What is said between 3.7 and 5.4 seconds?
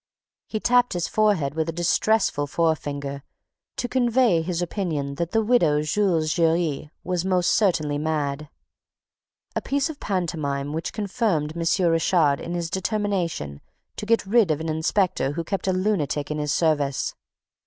to convey his opinion that